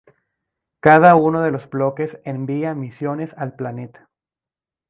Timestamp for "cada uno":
0.79-1.43